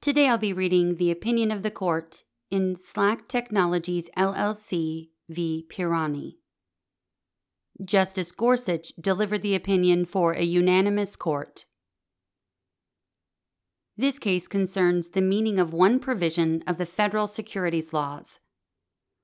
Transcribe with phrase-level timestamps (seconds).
[0.00, 5.66] Today I'll be reading the opinion of the court in Slack Technologies LLC v.
[5.68, 6.34] Pirani.
[7.84, 11.64] Justice Gorsuch delivered the opinion for a unanimous court.
[13.96, 18.38] This case concerns the meaning of one provision of the federal securities laws.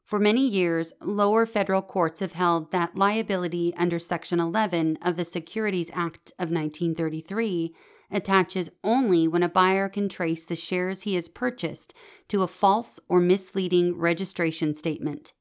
[0.04, 5.24] For many years, lower federal courts have held that liability under Section 11 of the
[5.24, 7.72] Securities Act of 1933
[8.10, 11.94] attaches only when a buyer can trace the shares he has purchased
[12.28, 15.32] to a false or misleading registration statement.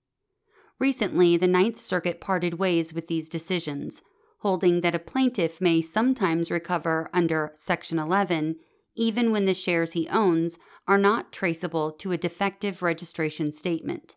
[0.80, 4.02] Recently, the Ninth Circuit parted ways with these decisions,
[4.40, 8.58] holding that a plaintiff may sometimes recover under Section 11
[8.96, 10.58] even when the shares he owns
[10.88, 14.16] are not traceable to a defective registration statement.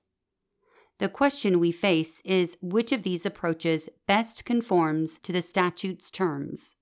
[0.98, 6.74] The question we face is which of these approaches best conforms to the statute's terms.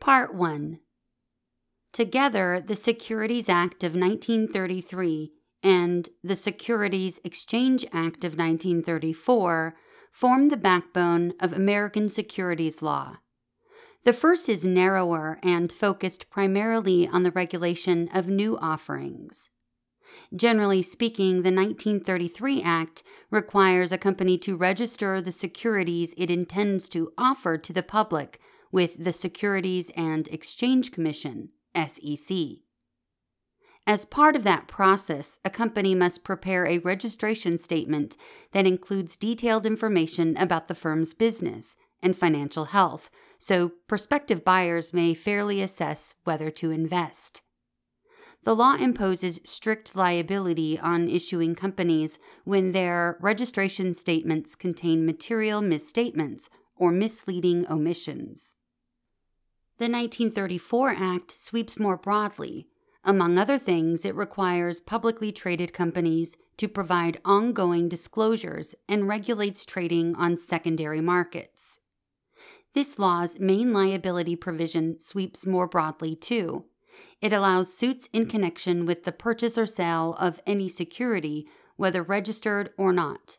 [0.00, 0.78] Part 1
[1.92, 5.32] Together, the Securities Act of 1933
[5.64, 9.74] and the Securities Exchange Act of 1934
[10.12, 13.16] form the backbone of American securities law.
[14.04, 19.50] The first is narrower and focused primarily on the regulation of new offerings.
[20.34, 27.12] Generally speaking, the 1933 Act requires a company to register the securities it intends to
[27.18, 32.36] offer to the public with the Securities and Exchange Commission, SEC.
[33.86, 38.16] As part of that process, a company must prepare a registration statement
[38.52, 45.14] that includes detailed information about the firm's business and financial health, so prospective buyers may
[45.14, 47.42] fairly assess whether to invest
[48.48, 56.48] the law imposes strict liability on issuing companies when their registration statements contain material misstatements
[56.74, 58.54] or misleading omissions.
[59.78, 62.68] The 1934 Act sweeps more broadly.
[63.04, 70.16] Among other things, it requires publicly traded companies to provide ongoing disclosures and regulates trading
[70.16, 71.80] on secondary markets.
[72.74, 76.64] This law's main liability provision sweeps more broadly, too
[77.20, 81.46] it allows suits in connection with the purchase or sale of any security,
[81.76, 83.38] whether registered or not.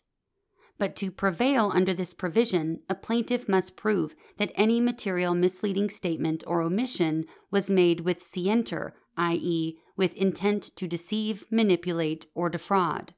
[0.80, 6.44] But to prevail under this provision, a plaintiff must prove that any material misleading statement
[6.48, 13.14] or omission was made with scienter, i.e., with intent to deceive, manipulate, or defraud.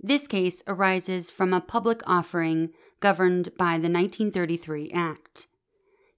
[0.00, 2.70] This case arises from a public offering
[3.00, 5.46] governed by the 1933 Act.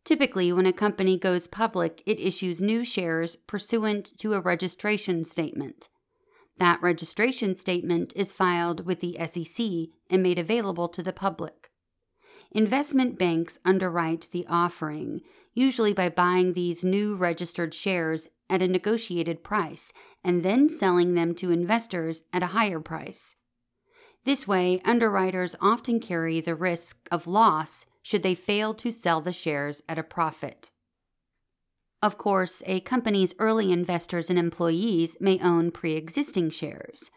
[0.04, 5.88] Typically, when a company goes public, it issues new shares pursuant to a registration statement.
[6.58, 9.66] That registration statement is filed with the SEC
[10.10, 11.70] and made available to the public.
[12.52, 15.20] Investment banks underwrite the offering,
[15.52, 19.92] usually by buying these new registered shares at a negotiated price
[20.24, 23.36] and then selling them to investors at a higher price.
[24.24, 29.32] This way, underwriters often carry the risk of loss should they fail to sell the
[29.32, 30.70] shares at a profit.
[32.02, 37.10] Of course, a company's early investors and employees may own pre existing shares.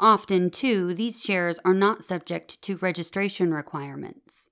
[0.00, 4.48] Often, too, these shares are not subject to registration requirements.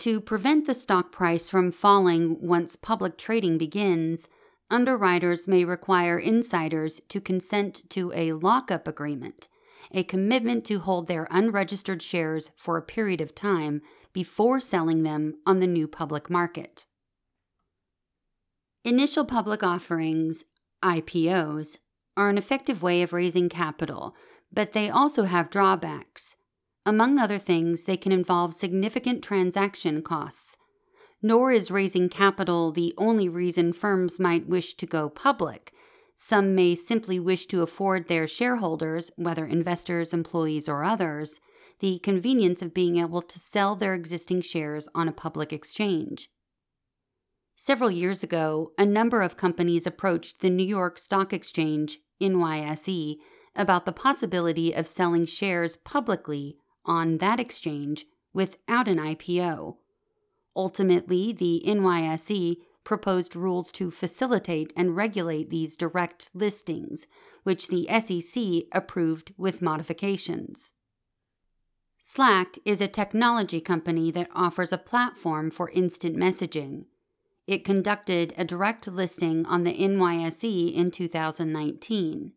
[0.00, 4.28] To prevent the stock price from falling once public trading begins,
[4.70, 9.48] underwriters may require insiders to consent to a lockup agreement,
[9.92, 13.82] a commitment to hold their unregistered shares for a period of time
[14.14, 16.86] before selling them on the new public market.
[18.82, 20.44] Initial public offerings,
[20.82, 21.76] IPOs,
[22.16, 24.14] are an effective way of raising capital,
[24.50, 26.36] but they also have drawbacks.
[26.86, 30.56] Among other things, they can involve significant transaction costs.
[31.20, 35.74] Nor is raising capital the only reason firms might wish to go public.
[36.14, 41.38] Some may simply wish to afford their shareholders, whether investors, employees, or others,
[41.80, 46.30] the convenience of being able to sell their existing shares on a public exchange.
[47.62, 53.18] Several years ago, a number of companies approached the New York Stock Exchange, NYSE,
[53.54, 59.76] about the possibility of selling shares publicly on that exchange without an IPO.
[60.56, 67.06] Ultimately, the NYSE proposed rules to facilitate and regulate these direct listings,
[67.42, 70.72] which the SEC approved with modifications.
[71.98, 76.86] Slack is a technology company that offers a platform for instant messaging.
[77.50, 82.32] It conducted a direct listing on the NYSE in 2019.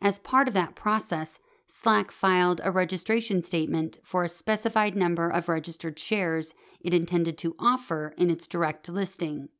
[0.00, 5.50] As part of that process, Slack filed a registration statement for a specified number of
[5.50, 9.50] registered shares it intended to offer in its direct listing.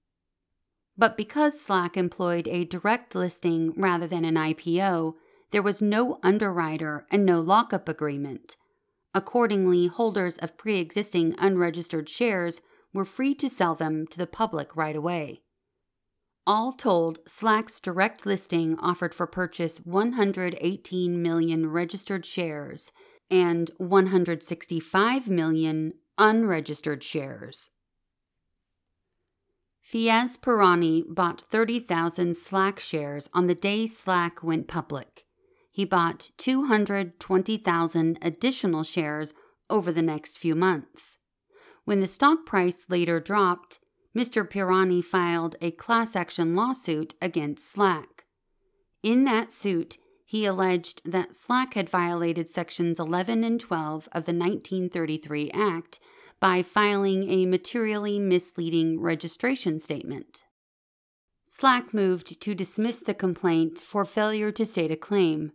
[0.97, 5.13] But because Slack employed a direct listing rather than an IPO,
[5.51, 8.57] there was no underwriter and no lockup agreement.
[9.15, 14.77] Accordingly, holders of pre existing unregistered shares were free to sell them to the public
[14.77, 15.43] right away.
[16.47, 22.93] All told, Slack's direct listing offered for purchase 118 million registered shares
[23.31, 27.71] and 165 million unregistered shares.
[29.83, 35.27] Fiyyaz Pirani bought 30,000 Slack shares on the day Slack went public
[35.81, 39.33] he bought 220,000 additional shares
[39.69, 41.19] over the next few months.
[41.91, 43.81] When the stock price later dropped,
[44.17, 44.49] Mr.
[44.49, 48.27] Pirani filed a class action lawsuit against Slack.
[49.03, 54.33] In that suit, he alleged that Slack had violated Sections 11 and 12 of the
[54.33, 55.99] 1933 Act
[56.39, 60.45] by filing a materially misleading registration statement.
[61.45, 65.51] Slack moved to dismiss the complaint for failure to state a claim.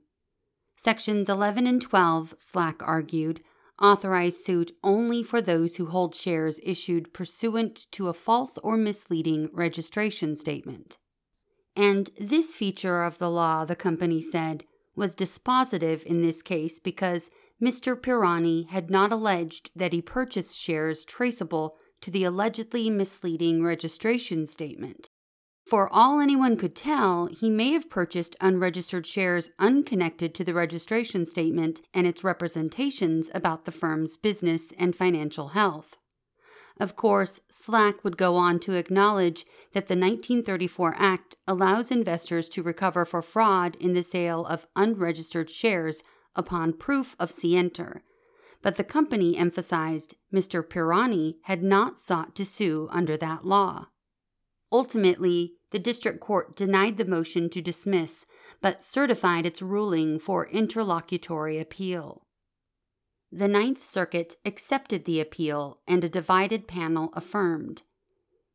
[0.75, 3.39] Sections 11 and 12, Slack argued,
[3.81, 9.49] authorize suit only for those who hold shares issued pursuant to a false or misleading
[9.51, 10.97] registration statement.
[11.75, 14.63] And this feature of the law, the company said,
[14.95, 17.29] was dispositive in this case because
[17.61, 17.99] Mr.
[17.99, 25.09] Pirani had not alleged that he purchased shares traceable to the allegedly misleading registration statement.
[25.67, 31.25] For all anyone could tell, he may have purchased unregistered shares unconnected to the registration
[31.25, 35.97] statement and its representations about the firm's business and financial health.
[36.79, 42.61] Of course, Slack would go on to acknowledge that the 1934 Act allows investors to
[42.61, 46.03] recover for fraud in the sale of unregistered shares
[46.35, 48.03] upon proof of scienter.
[48.61, 50.61] But the company emphasized Mr.
[50.61, 53.87] Pirani had not sought to sue under that law.
[54.71, 58.25] Ultimately, the district court denied the motion to dismiss,
[58.61, 62.25] but certified its ruling for interlocutory appeal.
[63.31, 67.83] The Ninth Circuit accepted the appeal, and a divided panel affirmed.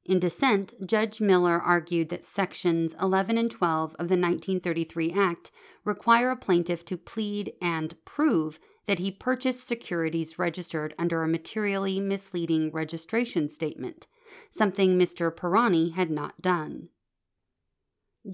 [0.05, 5.51] In dissent, Judge Miller argued that Sections 11 and 12 of the 1933 Act
[5.85, 12.01] require a plaintiff to plead and prove that he purchased securities registered under a materially
[12.01, 14.07] misleading registration statement
[14.51, 15.35] something Mr.
[15.35, 16.89] Pirani had not done.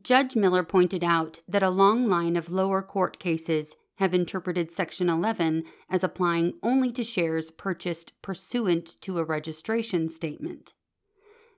[0.03, 5.09] Judge Miller pointed out that a long line of lower court cases have interpreted Section
[5.09, 10.75] 11 as applying only to shares purchased pursuant to a registration statement.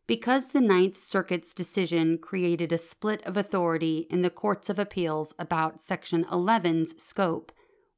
[0.07, 5.35] Because the Ninth Circuit's decision created a split of authority in the courts of appeals
[5.39, 7.51] about Section 11's scope,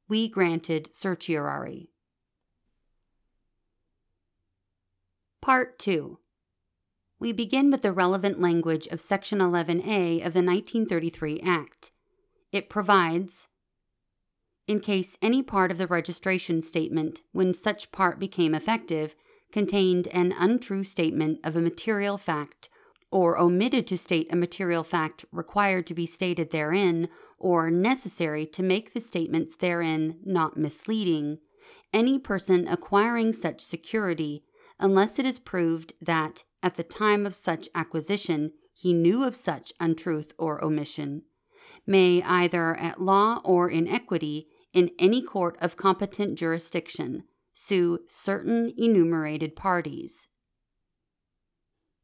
[0.07, 1.89] we granted certiorari.
[5.41, 6.19] Part 2
[7.21, 11.91] we begin with the relevant language of Section 11A of the 1933 Act.
[12.51, 13.47] It provides
[14.67, 19.13] in case any part of the registration statement, when such part became effective,
[19.51, 22.69] contained an untrue statement of a material fact,
[23.11, 27.07] or omitted to state a material fact required to be stated therein,
[27.37, 31.37] or necessary to make the statements therein not misleading,
[31.93, 34.43] any person acquiring such security,
[34.79, 39.73] unless it is proved that at the time of such acquisition he knew of such
[39.79, 41.23] untruth or omission,
[41.85, 48.73] may either at law or in equity, in any court of competent jurisdiction, sue certain
[48.77, 50.27] enumerated parties.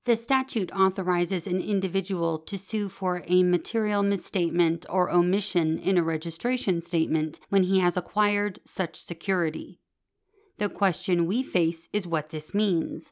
[0.06, 6.04] The statute authorizes an individual to sue for a material misstatement or omission in a
[6.04, 9.80] registration statement when he has acquired such security.
[10.60, 13.12] The question we face is what this means.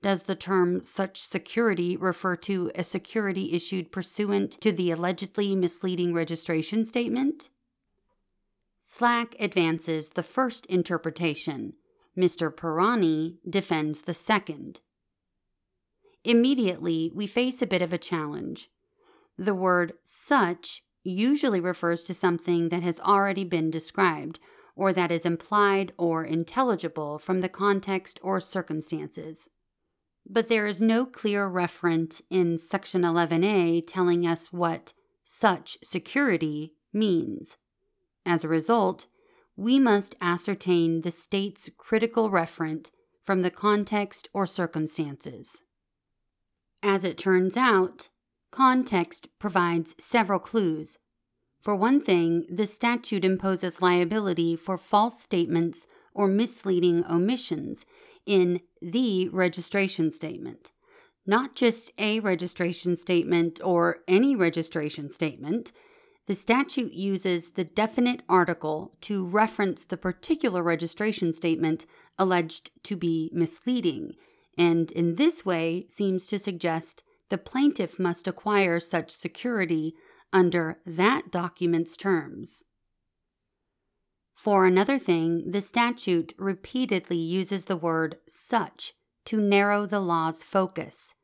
[0.00, 6.14] Does the term such security refer to a security issued pursuant to the allegedly misleading
[6.14, 7.50] registration statement?
[8.80, 11.74] Slack advances the first interpretation.
[12.16, 12.54] Mr.
[12.54, 14.80] Pirani defends the second.
[16.22, 18.70] Immediately, we face a bit of a challenge.
[19.36, 24.38] The word such usually refers to something that has already been described,
[24.76, 29.48] or that is implied or intelligible from the context or circumstances
[30.28, 34.92] but there is no clear referent in Section 11A telling us what
[35.24, 37.56] such security means.
[38.26, 39.06] As a result,
[39.56, 42.90] we must ascertain the state's critical referent
[43.24, 45.62] from the context or circumstances.
[46.82, 48.08] As it turns out,
[48.50, 50.98] context provides several clues.
[51.60, 57.84] For one thing, the statute imposes liability for false statements or misleading omissions
[58.24, 60.72] in the registration statement,
[61.26, 65.72] not just a registration statement or any registration statement.
[66.26, 71.86] The statute uses the definite article to reference the particular registration statement
[72.18, 74.14] alleged to be misleading,
[74.56, 79.94] and in this way seems to suggest the plaintiff must acquire such security
[80.32, 82.64] under that document's terms.
[84.38, 88.92] For another thing, the statute repeatedly uses the word such
[89.24, 91.16] to narrow the law's focus.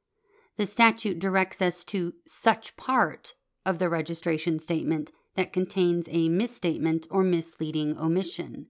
[0.56, 7.06] The statute directs us to such part of the registration statement that contains a misstatement
[7.08, 8.66] or misleading omission.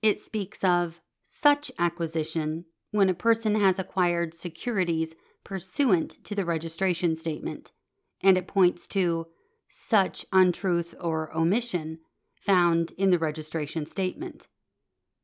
[0.00, 5.14] It speaks of such acquisition when a person has acquired securities
[5.44, 7.72] pursuant to the registration statement,
[8.22, 9.26] and it points to
[9.68, 11.98] such untruth or omission
[12.46, 14.48] found in the registration statement.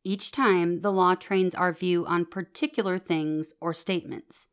[0.05, 4.49] Each time, the law trains our view on particular things or statements,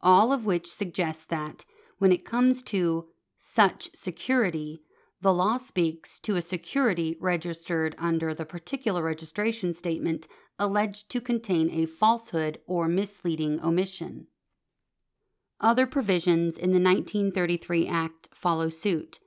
[0.00, 1.66] all of which suggests that
[1.98, 4.82] when it comes to such security,
[5.20, 10.26] the law speaks to a security registered under the particular registration statement
[10.58, 14.26] alleged to contain a falsehood or misleading omission.
[15.60, 19.20] Other provisions in the 1933 Act follow suit.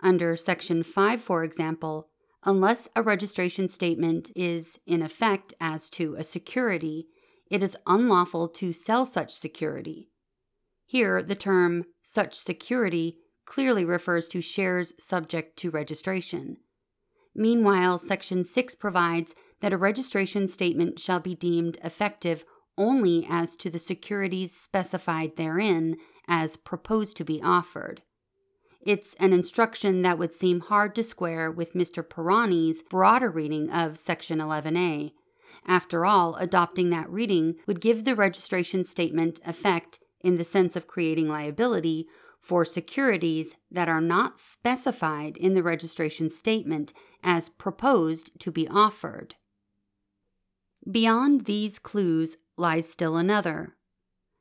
[0.00, 2.07] Under Section 5, for example,
[2.44, 7.06] unless a registration statement is in effect as to a security,
[7.50, 10.10] it is unlawful to sell such security.
[10.86, 16.58] Here, the term such security clearly refers to shares subject to registration.
[17.34, 22.44] Meanwhile, Section 6 provides that a registration statement shall be deemed effective
[22.76, 28.02] only as to the securities specified therein as proposed to be offered.
[28.80, 32.02] It's an instruction that would seem hard to square with Mr.
[32.02, 35.12] Pirani's broader reading of Section 11A.
[35.66, 40.86] After all, adopting that reading would give the registration statement effect in the sense of
[40.86, 42.06] creating liability
[42.40, 46.92] for securities that are not specified in the registration statement
[47.22, 49.34] as proposed to be offered.
[50.88, 53.76] Beyond these clues lies still another.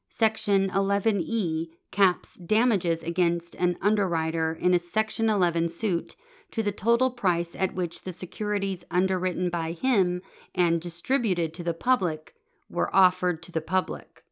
[0.10, 6.16] Section 11E caps damages against an underwriter in a Section 11 suit
[6.52, 10.22] to the total price at which the securities underwritten by him
[10.56, 12.34] and distributed to the public
[12.70, 14.24] were offered to the public.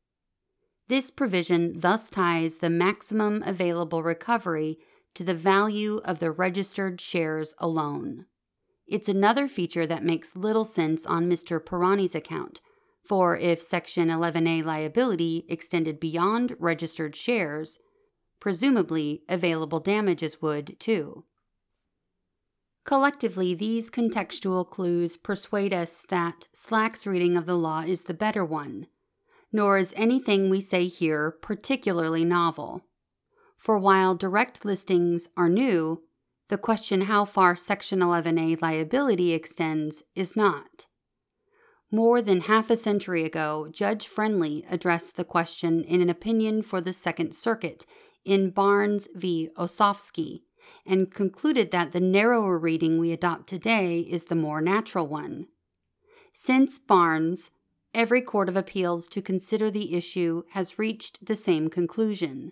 [0.87, 4.77] This provision thus ties the maximum available recovery
[5.15, 8.25] to the value of the registered shares alone.
[8.87, 11.63] It's another feature that makes little sense on Mr.
[11.63, 12.61] Pirani's account,
[13.07, 17.79] for if Section 11A liability extended beyond registered shares,
[18.39, 21.25] presumably available damages would too.
[22.85, 28.45] Collectively, these contextual clues persuade us that Slack's reading of the law is the better
[28.45, 28.85] one,
[29.51, 32.85] nor is anything we say here particularly novel.
[33.57, 36.03] For while direct listings are new,
[36.49, 40.85] the question how far Section 11A liability extends is not.
[41.95, 46.81] More than half a century ago, Judge Friendly addressed the question in an opinion for
[46.81, 47.85] the Second Circuit
[48.25, 49.47] in Barnes v.
[49.55, 50.41] Osofsky
[50.85, 55.47] and concluded that the narrower reading we adopt today is the more natural one.
[56.33, 57.51] Since Barnes,
[57.93, 62.51] every court of appeals to consider the issue has reached the same conclusion.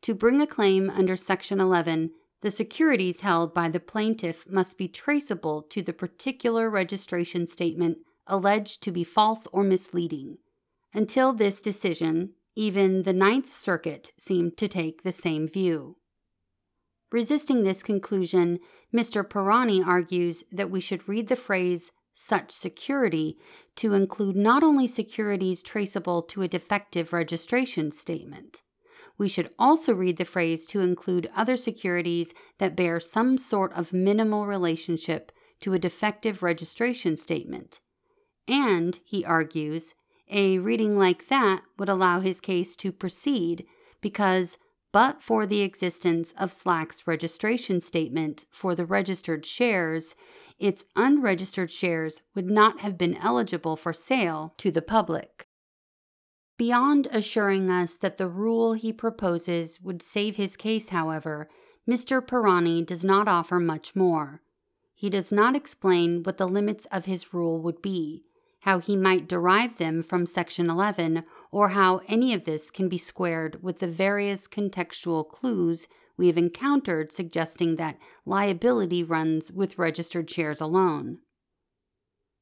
[0.00, 4.88] To bring a claim under Section 11, the securities held by the plaintiff must be
[4.88, 10.38] traceable to the particular registration statement alleged to be false or misleading.
[10.92, 15.96] Until this decision, even the Ninth Circuit seemed to take the same view.
[17.12, 18.58] Resisting this conclusion,
[18.94, 19.22] Mr.
[19.22, 23.38] Pirani argues that we should read the phrase such security
[23.76, 28.62] to include not only securities traceable to a defective registration statement.
[29.18, 33.92] We should also read the phrase to include other securities that bear some sort of
[33.92, 35.30] minimal relationship
[35.60, 37.80] to a defective registration statement,
[38.48, 39.94] and, he argues,
[40.30, 43.66] a reading like that would allow his case to proceed
[44.00, 44.58] because,
[44.92, 50.14] but for the existence of Slack's registration statement for the registered shares,
[50.58, 55.46] its unregistered shares would not have been eligible for sale to the public.
[56.56, 61.48] Beyond assuring us that the rule he proposes would save his case, however,
[61.88, 62.26] Mr.
[62.26, 64.40] Pirani does not offer much more.
[64.94, 68.24] He does not explain what the limits of his rule would be,
[68.60, 72.98] how he might derive them from Section 11, or how any of this can be
[72.98, 75.86] squared with the various contextual clues
[76.16, 81.18] we have encountered suggesting that liability runs with registered shares alone.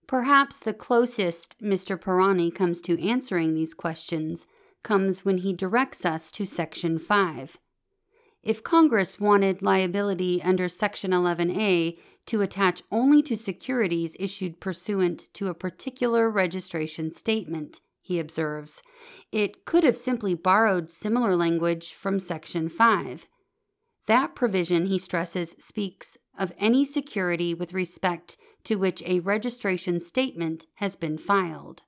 [0.07, 1.99] Perhaps the closest Mr.
[1.99, 4.47] Pirani comes to answering these questions
[4.83, 7.59] comes when he directs us to Section 5.
[8.45, 11.95] If Congress wanted liability under Section 11A
[12.27, 18.83] to attach only to securities issued pursuant to a particular registration statement, he observes,
[19.33, 23.29] it could have simply borrowed similar language from Section 5.
[24.07, 30.67] That provision, he stresses, speaks of any security with respect to which a registration statement
[30.75, 31.83] has been filed.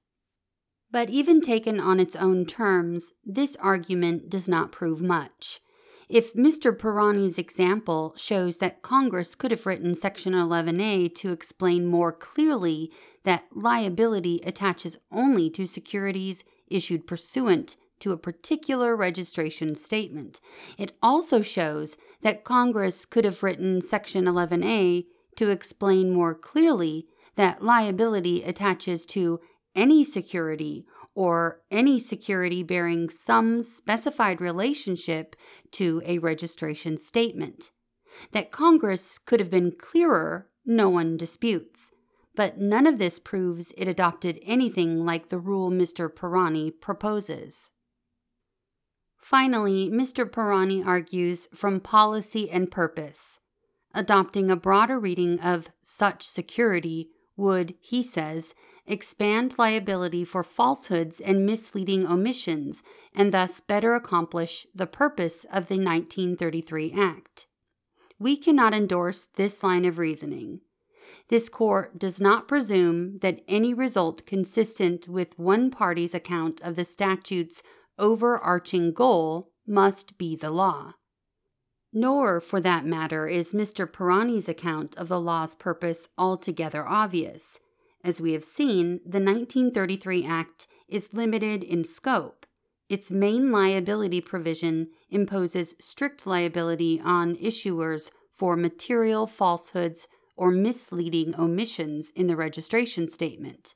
[0.91, 5.61] But even taken on its own terms, this argument does not prove much.
[6.09, 6.77] If Mr.
[6.77, 12.93] Pirani's example shows that Congress could have written Section 11A to explain more clearly
[13.25, 20.41] that liability attaches only to securities issued pursuant to a particular registration statement,
[20.79, 27.65] it also shows that Congress could have written Section 11A to explain more clearly that
[27.65, 29.41] liability attaches to
[29.75, 30.87] any security
[31.17, 35.35] or any security bearing some specified relationship
[35.73, 37.71] to a registration statement.
[38.33, 41.91] That Congress could have been clearer, no one disputes,
[42.35, 46.09] but none of this proves it adopted anything like the rule Mr.
[46.13, 47.73] Pirani proposes.
[49.19, 50.31] Finally, Mr.
[50.31, 53.41] Pirani argues from policy and purpose.
[53.95, 58.55] Adopting a broader reading of such security would, he says,
[58.87, 62.83] expand liability for falsehoods and misleading omissions,
[63.15, 67.47] and thus better accomplish the purpose of the 1933 Act.
[68.19, 70.61] We cannot endorse this line of reasoning.
[71.29, 76.85] This court does not presume that any result consistent with one party's account of the
[76.85, 77.63] statute's
[77.99, 80.95] overarching goal must be the law.
[81.93, 83.91] Nor, for that matter, is Mr.
[83.91, 87.59] Pirani's account of the law's purpose altogether obvious.
[88.07, 92.47] As we have seen, the 1933 Act is limited in scope.
[92.89, 102.13] Its main liability provision imposes strict liability on issuers for material falsehoods or misleading omissions
[102.15, 103.75] in the registration statement.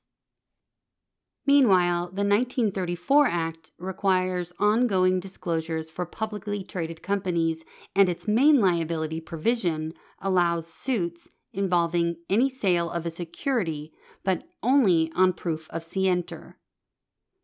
[1.44, 7.64] Meanwhile, the 1934 Act requires ongoing disclosures for publicly traded companies,
[7.96, 13.92] and its main liability provision allows suits involving any sale of a security,
[14.24, 16.56] but only on proof of scienter.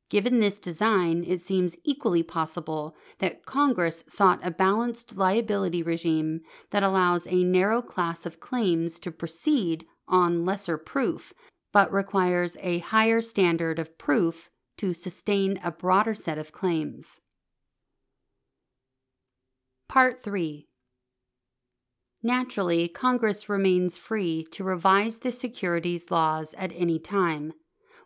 [0.09, 6.85] Given this design, it seems equally possible that Congress sought a balanced liability regime that
[6.85, 11.33] allows a narrow class of claims to proceed on lesser proof,
[11.73, 17.21] but requires a higher standard of proof to sustain a broader set of claims.
[19.89, 20.69] Part 3
[22.27, 27.53] Naturally, Congress remains free to revise the securities laws at any time,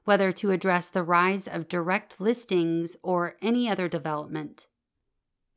[0.05, 4.67] whether to address the rise of direct listings or any other development.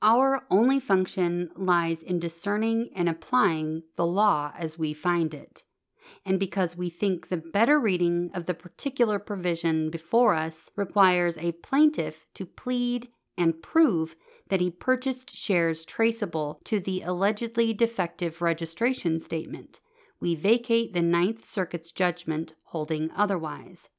[0.01, 5.63] Our only function lies in discerning and applying the law as we find it.
[6.25, 11.51] And because we think the better reading of the particular provision before us requires a
[11.51, 14.15] plaintiff to plead and prove
[14.49, 19.79] that he purchased shares traceable to the allegedly defective registration statement.
[20.19, 23.89] We vacate the Ninth Circuit's judgment holding otherwise.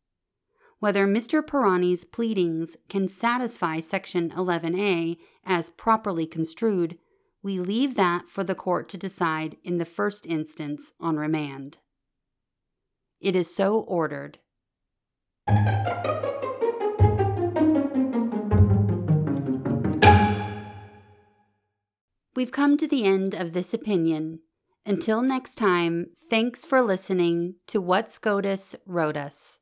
[0.79, 1.47] Whether Mr.
[1.47, 6.99] Pirani's pleadings can satisfy Section 11A as properly construed,
[7.43, 11.79] we leave that for the court to decide in the first instance on remand.
[13.21, 14.39] It is so ordered.
[22.37, 24.41] We've come to the end of this opinion.
[24.85, 29.61] Until next time, thanks for listening to What SCOTUS Wrote Us.